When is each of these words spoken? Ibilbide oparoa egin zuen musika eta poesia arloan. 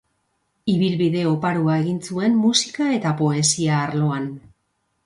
Ibilbide 0.73 1.21
oparoa 1.33 1.75
egin 1.83 2.01
zuen 2.09 2.41
musika 2.47 2.91
eta 2.99 3.13
poesia 3.21 3.79
arloan. 3.85 4.29